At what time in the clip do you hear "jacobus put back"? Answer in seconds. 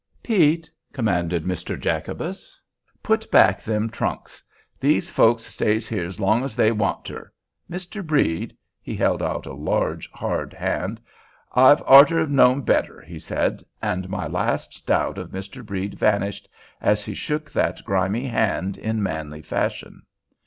1.79-3.61